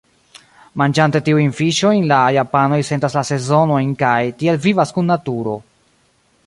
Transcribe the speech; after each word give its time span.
Manĝante 0.81 1.19
tiujn 1.27 1.51
fiŝojn, 1.59 2.07
la 2.13 2.21
japanoj 2.37 2.81
sentas 2.89 3.19
la 3.19 3.25
sezonojn 3.33 3.93
kaj 4.03 4.19
tiel 4.43 4.61
vivas 4.69 4.97
kun 4.99 5.11
naturo. 5.17 5.59